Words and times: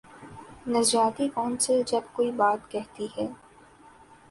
نظریاتی 0.67 1.27
کونسل 1.29 1.81
جب 1.87 2.01
کوئی 2.13 2.31
بات 2.31 2.69
کہتی 2.71 3.07
ہے۔ 3.17 3.27